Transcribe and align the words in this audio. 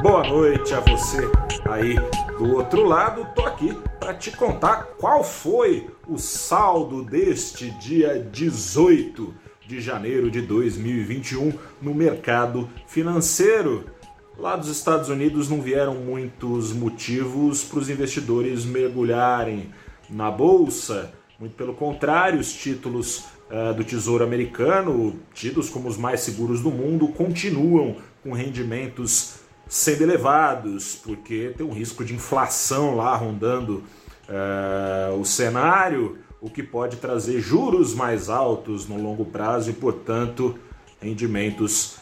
Boa 0.00 0.22
noite 0.28 0.72
a 0.74 0.78
você 0.78 1.18
aí 1.68 1.96
do 2.38 2.54
outro 2.54 2.84
lado. 2.84 3.26
Tô 3.34 3.42
aqui 3.42 3.76
para 3.98 4.14
te 4.14 4.30
contar 4.30 4.84
qual 4.96 5.24
foi 5.24 5.90
o 6.06 6.16
saldo 6.16 7.02
deste 7.02 7.68
dia 7.72 8.16
18 8.30 9.34
de 9.66 9.80
janeiro 9.80 10.30
de 10.30 10.40
2021 10.40 11.52
no 11.82 11.92
mercado 11.92 12.70
financeiro. 12.86 13.86
Lá 14.38 14.54
dos 14.54 14.68
Estados 14.68 15.08
Unidos 15.08 15.48
não 15.48 15.60
vieram 15.60 15.96
muitos 15.96 16.72
motivos 16.72 17.64
para 17.64 17.80
os 17.80 17.90
investidores 17.90 18.64
mergulharem 18.64 19.70
na 20.08 20.30
bolsa. 20.30 21.12
Muito 21.40 21.56
pelo 21.56 21.74
contrário, 21.74 22.38
os 22.38 22.52
títulos 22.52 23.24
uh, 23.50 23.74
do 23.74 23.82
Tesouro 23.82 24.22
Americano, 24.22 25.18
tidos 25.34 25.68
como 25.68 25.88
os 25.88 25.96
mais 25.96 26.20
seguros 26.20 26.60
do 26.60 26.70
mundo, 26.70 27.08
continuam 27.08 27.96
com 28.22 28.32
rendimentos 28.32 29.47
sendo 29.68 30.02
elevados, 30.02 30.94
porque 30.94 31.52
tem 31.56 31.66
um 31.66 31.72
risco 31.72 32.04
de 32.04 32.14
inflação 32.14 32.96
lá 32.96 33.14
rondando 33.14 33.84
uh, 34.28 35.18
o 35.20 35.24
cenário, 35.24 36.18
o 36.40 36.48
que 36.48 36.62
pode 36.62 36.96
trazer 36.96 37.40
juros 37.40 37.94
mais 37.94 38.28
altos 38.28 38.88
no 38.88 39.00
longo 39.00 39.24
prazo 39.24 39.70
e, 39.70 39.74
portanto, 39.74 40.58
rendimentos 41.00 41.96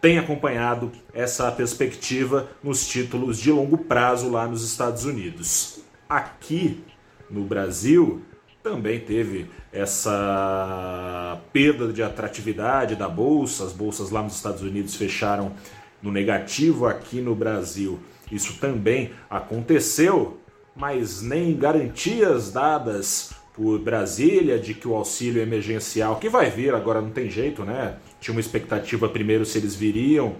têm 0.00 0.18
acompanhado 0.18 0.90
essa 1.14 1.50
perspectiva 1.50 2.48
nos 2.62 2.86
títulos 2.86 3.38
de 3.38 3.50
longo 3.50 3.78
prazo 3.78 4.30
lá 4.30 4.46
nos 4.46 4.64
Estados 4.64 5.04
Unidos. 5.04 5.80
Aqui 6.08 6.82
no 7.30 7.44
Brasil 7.44 8.20
também 8.62 9.00
teve 9.00 9.48
essa 9.72 11.40
perda 11.52 11.92
de 11.92 12.02
atratividade 12.02 12.94
da 12.94 13.08
bolsa, 13.08 13.64
as 13.64 13.72
bolsas 13.72 14.10
lá 14.10 14.22
nos 14.22 14.36
Estados 14.36 14.62
Unidos 14.62 14.94
fecharam 14.94 15.52
no 16.02 16.10
negativo 16.10 16.86
aqui 16.86 17.20
no 17.20 17.34
Brasil. 17.34 18.00
Isso 18.30 18.58
também 18.58 19.12
aconteceu, 19.30 20.40
mas 20.74 21.22
nem 21.22 21.56
garantias 21.56 22.50
dadas 22.50 23.32
por 23.54 23.78
Brasília 23.78 24.58
de 24.58 24.74
que 24.74 24.88
o 24.88 24.94
auxílio 24.94 25.42
emergencial, 25.42 26.16
que 26.16 26.28
vai 26.28 26.50
vir 26.50 26.74
agora 26.74 27.00
não 27.00 27.10
tem 27.10 27.28
jeito, 27.28 27.64
né? 27.64 27.98
Tinha 28.20 28.34
uma 28.34 28.40
expectativa 28.40 29.08
primeiro 29.08 29.44
se 29.44 29.58
eles 29.58 29.74
viriam, 29.74 30.36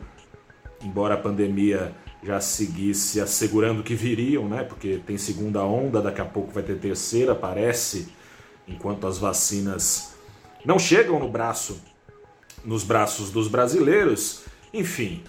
embora 0.83 1.15
a 1.15 1.19
pandemia 1.19 1.93
já 2.23 2.41
seguisse 2.41 3.21
assegurando 3.21 3.83
que 3.83 3.95
viriam, 3.95 4.49
né? 4.49 4.63
Porque 4.63 5.01
tem 5.05 5.19
segunda 5.19 5.63
onda, 5.63 6.01
daqui 6.01 6.21
a 6.21 6.25
pouco 6.25 6.53
vai 6.53 6.63
ter 6.63 6.79
terceira, 6.79 7.35
parece, 7.35 8.09
enquanto 8.67 9.07
as 9.07 9.19
vacinas 9.19 10.15
não 10.65 10.79
chegam 10.79 11.19
no 11.19 11.29
braço, 11.29 11.83
nos 12.65 12.85
braços 12.85 13.31
dos 13.31 13.49
brasileiros. 13.49 14.45
Enfim, 14.73 15.23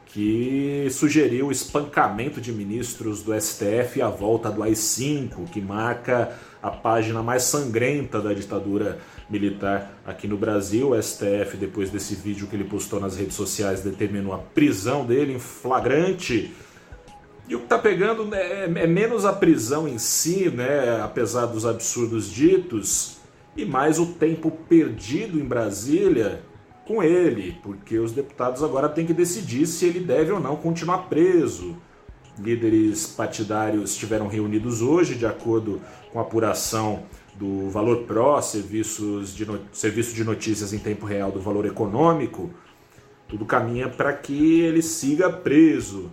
que 0.06 0.88
sugeriu 0.91 1.47
o 1.47 1.52
espancamento 1.52 2.40
de 2.40 2.52
ministros 2.52 3.24
do 3.24 3.34
STF 3.34 3.97
e 3.97 4.02
a 4.03 4.09
volta 4.09 4.52
do 4.52 4.62
AI-5, 4.62 5.50
que 5.52 5.59
marca 5.59 6.38
a 6.62 6.70
página 6.70 7.24
mais 7.24 7.44
sangrenta 7.44 8.22
da 8.22 8.31
ditadura 8.31 9.00
militar 9.28 9.91
aqui 10.06 10.28
no 10.28 10.38
Brasil. 10.38 10.91
O 10.91 11.02
STF, 11.02 11.58
depois 11.58 11.90
desse 11.90 12.14
vídeo 12.14 12.46
que 12.46 12.56
ele 12.56 12.64
postou 12.64 13.00
nas 13.00 13.18
redes 13.18 13.35
sociais, 13.35 13.81
determinou 13.81 14.34
a 14.34 14.38
prisão 14.38 15.03
dele 15.03 15.34
em 15.34 15.40
flagrante 15.40 16.53
e 17.48 17.56
o 17.56 17.59
que 17.59 17.66
está 17.66 17.78
pegando 17.78 18.26
né, 18.26 18.38
é, 18.38 18.64
é, 18.64 18.88
menos 18.88 19.26
a 19.26 19.34
prisão 19.34 19.88
em 19.88 19.98
si, 19.98 20.50
né, 20.50 21.02
apesar 21.02 21.46
dos 21.46 21.66
absurdos 21.66 22.30
ditos, 22.30 23.18
e 23.56 23.66
mais 23.66 24.00
o 24.00 24.14
tempo 24.14 24.50
perdido 24.52 25.40
em 25.40 25.44
Brasília 25.44 26.42
com 26.86 27.03
ele, 27.03 27.58
porque 27.62 27.98
os 28.00 28.12
deputados 28.12 28.64
agora 28.64 28.90
têm 28.90 29.06
que 29.06 29.14
decidir 29.14 29.66
se 29.66 29.86
ele 29.86 30.00
deve 30.00 30.32
ou 30.32 30.40
não 30.40 30.56
continuar 30.56 31.09
preso. 31.09 31.78
Líderes 32.38 33.06
partidários 33.06 33.92
estiveram 33.92 34.28
reunidos 34.28 34.82
hoje, 34.82 35.16
de 35.16 35.26
acordo 35.26 35.80
com 36.12 36.20
a 36.20 36.24
apuração 36.24 37.03
do 37.36 37.70
Valor 37.70 38.03
Pro, 38.03 38.42
serviços 38.42 39.36
de 39.36 39.48
serviço 39.72 40.16
de 40.16 40.24
notícias 40.24 40.74
em 40.74 40.80
tempo 40.80 41.06
real 41.06 41.32
do 41.32 41.40
Valor 41.40 41.66
Econômico. 41.66 42.50
Tudo 43.28 43.46
caminha 43.46 43.88
para 43.88 44.14
que 44.14 44.62
ele 44.62 44.82
siga 44.82 45.30
preso. 45.30 46.12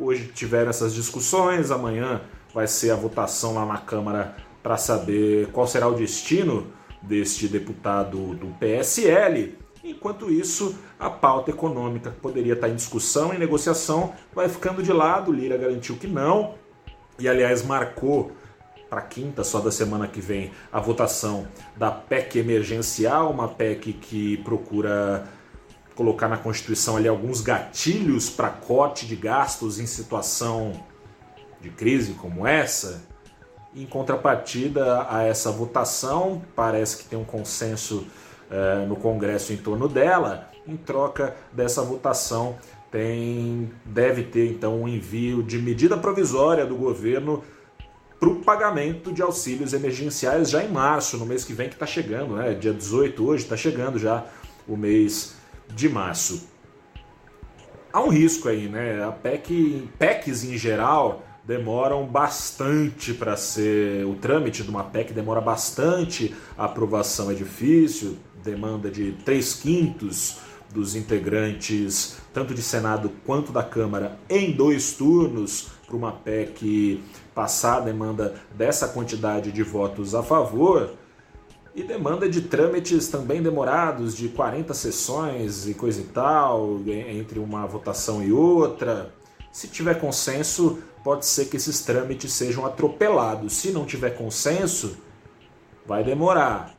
Hoje 0.00 0.30
tiveram 0.32 0.70
essas 0.70 0.94
discussões, 0.94 1.72
amanhã 1.72 2.20
vai 2.54 2.68
ser 2.68 2.92
a 2.92 2.94
votação 2.94 3.54
lá 3.54 3.66
na 3.66 3.78
Câmara 3.78 4.36
para 4.62 4.76
saber 4.76 5.48
qual 5.48 5.66
será 5.66 5.88
o 5.88 5.94
destino 5.94 6.68
deste 7.02 7.48
deputado 7.48 8.34
do 8.36 8.46
PSL. 8.60 9.58
Enquanto 9.82 10.30
isso, 10.30 10.78
a 11.00 11.10
pauta 11.10 11.50
econômica 11.50 12.12
que 12.12 12.20
poderia 12.20 12.52
estar 12.52 12.68
em 12.68 12.76
discussão, 12.76 13.34
em 13.34 13.38
negociação, 13.38 14.12
vai 14.32 14.48
ficando 14.48 14.84
de 14.84 14.92
lado. 14.92 15.32
Lira 15.32 15.56
garantiu 15.56 15.96
que 15.96 16.06
não, 16.06 16.54
e 17.18 17.28
aliás 17.28 17.64
marcou 17.64 18.30
para 18.88 19.02
quinta, 19.02 19.42
só 19.42 19.58
da 19.58 19.72
semana 19.72 20.06
que 20.06 20.20
vem, 20.20 20.52
a 20.72 20.78
votação 20.78 21.48
da 21.76 21.90
PEC 21.90 22.38
emergencial, 22.38 23.30
uma 23.32 23.48
PEC 23.48 23.92
que 23.94 24.36
procura 24.38 25.26
colocar 25.98 26.28
na 26.28 26.36
Constituição 26.36 26.96
ali 26.96 27.08
alguns 27.08 27.40
gatilhos 27.40 28.30
para 28.30 28.50
corte 28.50 29.04
de 29.04 29.16
gastos 29.16 29.80
em 29.80 29.86
situação 29.86 30.70
de 31.60 31.70
crise 31.70 32.12
como 32.12 32.46
essa. 32.46 33.02
Em 33.74 33.84
contrapartida 33.84 35.08
a 35.10 35.24
essa 35.24 35.50
votação, 35.50 36.40
parece 36.54 36.98
que 36.98 37.04
tem 37.06 37.18
um 37.18 37.24
consenso 37.24 38.06
eh, 38.48 38.86
no 38.86 38.94
Congresso 38.94 39.52
em 39.52 39.56
torno 39.56 39.88
dela. 39.88 40.48
Em 40.68 40.76
troca 40.76 41.34
dessa 41.52 41.82
votação, 41.82 42.56
tem, 42.92 43.68
deve 43.84 44.22
ter 44.22 44.52
então 44.52 44.82
um 44.82 44.86
envio 44.86 45.42
de 45.42 45.58
medida 45.58 45.96
provisória 45.96 46.64
do 46.64 46.76
governo 46.76 47.42
para 48.20 48.28
o 48.28 48.36
pagamento 48.36 49.12
de 49.12 49.20
auxílios 49.20 49.72
emergenciais 49.72 50.48
já 50.48 50.62
em 50.62 50.68
março, 50.68 51.16
no 51.16 51.26
mês 51.26 51.44
que 51.44 51.52
vem 51.52 51.68
que 51.68 51.74
está 51.74 51.86
chegando, 51.86 52.36
né? 52.36 52.54
Dia 52.54 52.72
18 52.72 53.26
hoje 53.26 53.42
está 53.42 53.56
chegando 53.56 53.98
já 53.98 54.24
o 54.68 54.76
mês 54.76 55.37
de 55.74 55.88
março. 55.88 56.48
Há 57.92 58.02
um 58.02 58.08
risco 58.08 58.48
aí, 58.48 58.68
né? 58.68 59.02
A 59.02 59.10
PEC, 59.10 59.88
PECs 59.98 60.44
em 60.44 60.58
geral 60.58 61.24
demoram 61.44 62.06
bastante 62.06 63.14
para 63.14 63.36
ser. 63.36 64.04
O 64.04 64.14
trâmite 64.14 64.62
de 64.62 64.68
uma 64.68 64.84
PEC 64.84 65.12
demora 65.12 65.40
bastante, 65.40 66.34
a 66.56 66.66
aprovação 66.66 67.30
é 67.30 67.34
difícil, 67.34 68.18
demanda 68.44 68.90
de 68.90 69.12
3 69.24 69.54
quintos 69.54 70.38
dos 70.70 70.94
integrantes, 70.94 72.18
tanto 72.32 72.52
de 72.52 72.62
Senado 72.62 73.10
quanto 73.24 73.50
da 73.50 73.62
Câmara, 73.62 74.18
em 74.28 74.52
dois 74.52 74.92
turnos, 74.92 75.70
para 75.86 75.96
uma 75.96 76.12
PEC 76.12 77.02
passar 77.34 77.78
a 77.78 77.80
demanda 77.80 78.34
dessa 78.54 78.88
quantidade 78.88 79.50
de 79.50 79.62
votos 79.62 80.14
a 80.14 80.22
favor 80.22 80.90
e 81.78 81.84
demanda 81.84 82.28
de 82.28 82.40
trâmites 82.40 83.06
também 83.06 83.40
demorados, 83.40 84.16
de 84.16 84.28
40 84.28 84.74
sessões 84.74 85.68
e 85.68 85.74
coisa 85.74 86.00
e 86.00 86.04
tal, 86.04 86.80
entre 86.88 87.38
uma 87.38 87.66
votação 87.66 88.20
e 88.20 88.32
outra. 88.32 89.14
Se 89.52 89.68
tiver 89.68 89.94
consenso, 89.94 90.80
pode 91.04 91.24
ser 91.24 91.44
que 91.44 91.56
esses 91.56 91.80
trâmites 91.82 92.32
sejam 92.32 92.66
atropelados. 92.66 93.52
Se 93.52 93.70
não 93.70 93.84
tiver 93.84 94.10
consenso, 94.10 94.98
vai 95.86 96.02
demorar. 96.02 96.76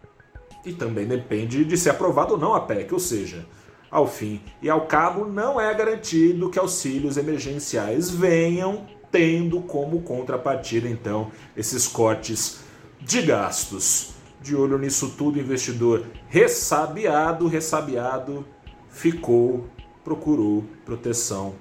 e 0.65 0.73
também 0.73 1.07
depende 1.07 1.63
de 1.63 1.77
ser 1.77 1.91
aprovado 1.91 2.33
ou 2.33 2.39
não 2.39 2.53
a 2.53 2.59
PEC, 2.59 2.93
ou 2.93 2.99
seja, 2.99 3.45
ao 3.89 4.05
fim 4.05 4.41
e 4.61 4.69
ao 4.69 4.85
cabo, 4.85 5.25
não 5.25 5.61
é 5.61 5.73
garantido 5.73 6.49
que 6.49 6.59
auxílios 6.59 7.15
emergenciais 7.15 8.09
venham 8.09 8.85
tendo 9.09 9.61
como 9.61 10.01
contrapartida 10.01 10.89
então 10.89 11.31
esses 11.55 11.87
cortes 11.87 12.59
de 12.99 13.21
gastos. 13.21 14.18
De 14.41 14.55
olho 14.55 14.77
nisso 14.77 15.15
tudo, 15.17 15.39
investidor 15.39 16.05
ressabiado, 16.27 17.47
ressabiado, 17.47 18.45
ficou, 18.89 19.67
procurou 20.03 20.63
proteção 20.85 21.55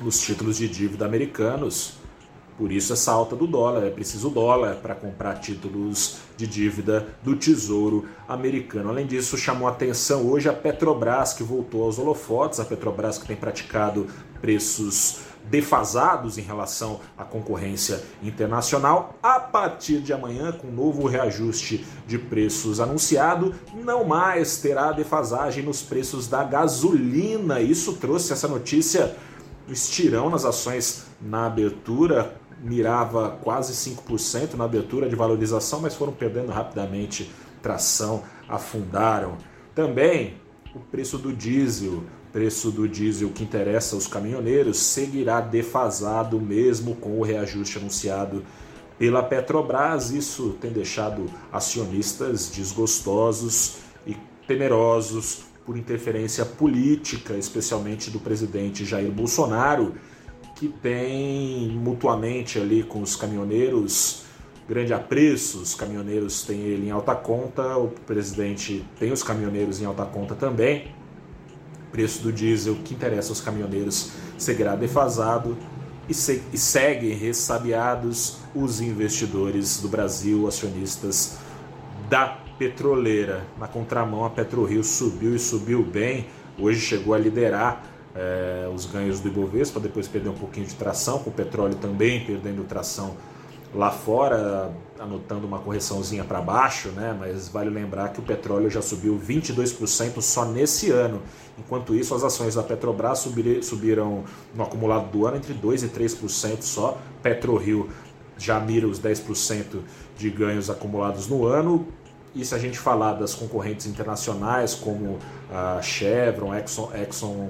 nos 0.00 0.20
títulos 0.20 0.56
de 0.56 0.68
dívida 0.68 1.04
americanos. 1.04 1.98
Por 2.56 2.72
isso 2.72 2.92
essa 2.92 3.12
alta 3.12 3.36
do 3.36 3.46
dólar, 3.46 3.84
é 3.84 3.90
preciso 3.90 4.30
dólar 4.30 4.76
para 4.76 4.94
comprar 4.94 5.34
títulos 5.34 6.18
de 6.36 6.46
dívida 6.46 7.06
do 7.22 7.36
Tesouro 7.36 8.06
Americano. 8.26 8.88
Além 8.88 9.06
disso, 9.06 9.36
chamou 9.36 9.68
atenção 9.68 10.26
hoje 10.26 10.48
a 10.48 10.54
Petrobras, 10.54 11.34
que 11.34 11.42
voltou 11.42 11.84
aos 11.84 11.98
holofotes, 11.98 12.58
a 12.58 12.64
Petrobras 12.64 13.18
que 13.18 13.26
tem 13.26 13.36
praticado 13.36 14.06
preços 14.40 15.20
defasados 15.50 16.38
em 16.38 16.42
relação 16.42 17.00
à 17.16 17.24
concorrência 17.24 18.02
internacional. 18.22 19.14
A 19.22 19.38
partir 19.38 20.00
de 20.00 20.12
amanhã, 20.12 20.50
com 20.50 20.68
um 20.68 20.72
novo 20.72 21.06
reajuste 21.06 21.86
de 22.06 22.18
preços 22.18 22.80
anunciado, 22.80 23.54
não 23.74 24.04
mais 24.04 24.56
terá 24.58 24.92
defasagem 24.92 25.62
nos 25.62 25.82
preços 25.82 26.26
da 26.26 26.42
gasolina. 26.42 27.60
Isso 27.60 27.92
trouxe 27.94 28.32
essa 28.32 28.48
notícia 28.48 29.14
estirão 29.68 30.30
nas 30.30 30.44
ações 30.44 31.06
na 31.20 31.46
abertura, 31.46 32.36
mirava 32.62 33.30
quase 33.42 33.72
5% 33.72 34.54
na 34.54 34.64
abertura 34.64 35.08
de 35.08 35.16
valorização, 35.16 35.80
mas 35.80 35.94
foram 35.94 36.12
perdendo 36.12 36.50
rapidamente 36.50 37.30
tração, 37.62 38.22
afundaram. 38.48 39.36
Também 39.74 40.34
o 40.74 40.80
preço 40.80 41.18
do 41.18 41.32
diesel 41.32 42.02
preço 42.36 42.70
do 42.70 42.86
diesel 42.86 43.30
que 43.30 43.42
interessa 43.42 43.94
aos 43.94 44.06
caminhoneiros 44.06 44.78
seguirá 44.78 45.40
defasado 45.40 46.38
mesmo 46.38 46.94
com 46.94 47.18
o 47.18 47.22
reajuste 47.22 47.78
anunciado 47.78 48.44
pela 48.98 49.22
Petrobras. 49.22 50.10
Isso 50.10 50.54
tem 50.60 50.70
deixado 50.70 51.30
acionistas 51.50 52.50
desgostosos 52.50 53.78
e 54.06 54.14
temerosos 54.46 55.46
por 55.64 55.78
interferência 55.78 56.44
política, 56.44 57.32
especialmente 57.38 58.10
do 58.10 58.20
presidente 58.20 58.84
Jair 58.84 59.10
Bolsonaro, 59.10 59.94
que 60.56 60.68
tem 60.68 61.68
mutuamente 61.68 62.58
ali 62.58 62.82
com 62.82 63.00
os 63.02 63.14
caminhoneiros 63.14 64.24
grande 64.68 64.92
apreço, 64.92 65.58
os 65.58 65.76
caminhoneiros 65.76 66.42
têm 66.42 66.58
ele 66.58 66.88
em 66.88 66.90
alta 66.90 67.14
conta, 67.14 67.76
o 67.76 67.86
presidente 67.88 68.84
tem 68.98 69.12
os 69.12 69.22
caminhoneiros 69.22 69.80
em 69.80 69.84
alta 69.84 70.04
conta 70.04 70.34
também 70.34 70.92
preço 71.96 72.22
do 72.22 72.30
diesel 72.30 72.76
que 72.84 72.92
interessa 72.92 73.30
aos 73.30 73.40
caminhoneiros 73.40 74.10
seguirá 74.36 74.76
defasado 74.76 75.56
e, 76.06 76.12
se, 76.12 76.42
e 76.52 76.58
seguem 76.58 77.14
ressabiados 77.14 78.36
os 78.54 78.82
investidores 78.82 79.80
do 79.80 79.88
Brasil, 79.88 80.46
acionistas 80.46 81.38
da 82.10 82.36
petroleira. 82.58 83.46
Na 83.58 83.66
contramão, 83.66 84.26
a 84.26 84.30
PetroRio 84.30 84.84
subiu 84.84 85.34
e 85.34 85.38
subiu 85.38 85.82
bem. 85.82 86.26
Hoje 86.58 86.80
chegou 86.80 87.14
a 87.14 87.18
liderar 87.18 87.82
é, 88.16 88.68
os 88.74 88.86
ganhos 88.86 89.20
do 89.20 89.28
Ibovespa, 89.28 89.78
depois 89.78 90.08
perdeu 90.08 90.32
um 90.32 90.36
pouquinho 90.36 90.66
de 90.66 90.74
tração, 90.74 91.18
com 91.18 91.30
o 91.30 91.32
petróleo 91.32 91.74
também 91.74 92.24
perdendo 92.24 92.64
tração 92.64 93.14
lá 93.74 93.90
fora, 93.90 94.72
anotando 94.98 95.46
uma 95.46 95.58
correçãozinha 95.58 96.24
para 96.24 96.40
baixo, 96.40 96.88
né? 96.90 97.14
mas 97.18 97.48
vale 97.48 97.68
lembrar 97.68 98.08
que 98.08 98.20
o 98.20 98.22
petróleo 98.22 98.70
já 98.70 98.80
subiu 98.80 99.18
22% 99.18 100.20
só 100.22 100.46
nesse 100.46 100.90
ano. 100.90 101.20
Enquanto 101.58 101.94
isso, 101.94 102.14
as 102.14 102.24
ações 102.24 102.54
da 102.54 102.62
Petrobras 102.62 103.26
subiram 103.62 104.24
no 104.54 104.62
acumulado 104.62 105.10
do 105.10 105.26
ano 105.26 105.36
entre 105.36 105.52
2% 105.52 105.84
e 105.84 105.88
3% 105.88 106.62
só. 106.62 106.98
PetroRio 107.22 107.90
já 108.38 108.58
mira 108.60 108.86
os 108.86 109.00
10% 109.00 109.80
de 110.16 110.30
ganhos 110.30 110.70
acumulados 110.70 111.28
no 111.28 111.44
ano. 111.44 111.86
E 112.34 112.44
se 112.44 112.54
a 112.54 112.58
gente 112.58 112.78
falar 112.78 113.14
das 113.14 113.34
concorrentes 113.34 113.86
internacionais, 113.86 114.74
como 114.74 115.18
a 115.50 115.80
Chevron, 115.80 116.54
Exxon, 116.54 116.90
Exxon 116.94 117.48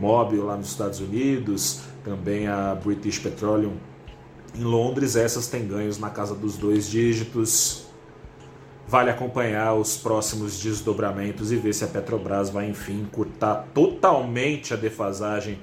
Mobil 0.00 0.44
lá 0.44 0.56
nos 0.56 0.68
Estados 0.68 0.98
Unidos, 0.98 1.82
também 2.02 2.48
a 2.48 2.74
British 2.74 3.18
Petroleum 3.18 3.74
em 4.54 4.64
Londres, 4.64 5.14
essas 5.14 5.46
têm 5.46 5.66
ganhos 5.66 5.98
na 5.98 6.10
casa 6.10 6.34
dos 6.34 6.56
dois 6.56 6.88
dígitos. 6.88 7.84
Vale 8.88 9.10
acompanhar 9.10 9.74
os 9.74 9.96
próximos 9.96 10.58
desdobramentos 10.58 11.52
e 11.52 11.56
ver 11.56 11.72
se 11.72 11.84
a 11.84 11.86
Petrobras 11.86 12.50
vai, 12.50 12.68
enfim, 12.68 13.06
cortar 13.12 13.68
totalmente 13.72 14.74
a 14.74 14.76
defasagem 14.76 15.60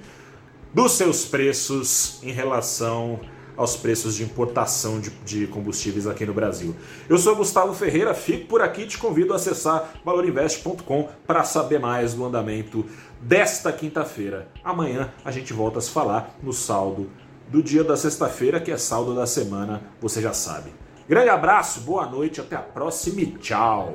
dos 0.74 0.94
seus 0.94 1.26
preços 1.26 2.20
em 2.24 2.32
relação 2.32 3.20
aos 3.58 3.76
preços 3.76 4.16
de 4.16 4.24
importação 4.24 5.00
de, 5.00 5.10
de, 5.26 5.48
combustíveis 5.48 6.06
aqui 6.06 6.26
no 6.26 6.34
Brasil. 6.34 6.76
Eu 7.10 7.18
sou 7.18 7.36
Gustavo 7.36 7.74
Ferreira, 7.74 8.14
fico 8.14 8.48
por 8.48 8.62
aqui 8.62 8.86
te 8.86 8.98
convido 8.98 9.34
a 9.34 9.36
acessar 9.36 9.94
valorinvest.com 10.06 11.10
para 11.26 11.44
saber 11.44 11.80
mais 11.80 12.14
do 12.14 12.24
andamento 12.24 12.86
desta 13.20 13.74
quinta-feira. 13.74 14.48
Amanhã 14.64 15.12
a 15.26 15.32
gente 15.32 15.52
volta 15.52 15.80
a 15.80 15.82
se 15.82 15.90
falar 15.90 16.38
no 16.42 16.54
saldo 16.54 17.10
do 17.50 17.64
dia 17.64 17.84
da 17.84 17.98
sexta-feira, 17.98 18.60
que 18.60 18.72
é 18.72 18.78
saldo 18.78 19.16
da 19.16 19.26
semana, 19.26 19.82
você 20.00 20.22
já 20.22 20.34
sabe. 20.34 20.72
Grande 21.08 21.30
abraço, 21.30 21.82
boa 21.82 22.06
noite, 22.06 22.42
até 22.42 22.56
a 22.56 22.62
próxima 22.62 23.22
e 23.22 23.28
tchau! 23.38 23.94